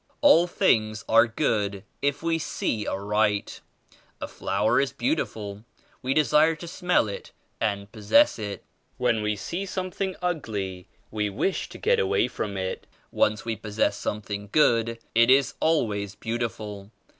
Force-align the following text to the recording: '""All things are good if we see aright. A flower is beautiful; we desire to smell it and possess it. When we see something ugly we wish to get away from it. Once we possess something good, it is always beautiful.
'""All 0.21 0.47
things 0.47 1.05
are 1.07 1.27
good 1.27 1.83
if 2.01 2.23
we 2.23 2.39
see 2.39 2.87
aright. 2.87 3.61
A 4.19 4.27
flower 4.27 4.79
is 4.81 4.91
beautiful; 4.91 5.63
we 6.01 6.15
desire 6.15 6.55
to 6.55 6.67
smell 6.67 7.07
it 7.07 7.31
and 7.59 7.91
possess 7.91 8.39
it. 8.39 8.63
When 8.97 9.21
we 9.21 9.35
see 9.35 9.63
something 9.63 10.15
ugly 10.19 10.87
we 11.11 11.29
wish 11.29 11.69
to 11.69 11.77
get 11.77 11.99
away 11.99 12.27
from 12.29 12.57
it. 12.57 12.87
Once 13.11 13.45
we 13.45 13.55
possess 13.55 13.95
something 13.95 14.49
good, 14.51 14.97
it 15.13 15.29
is 15.29 15.53
always 15.59 16.15
beautiful. 16.15 16.89